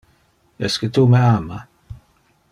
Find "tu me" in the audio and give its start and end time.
0.95-1.21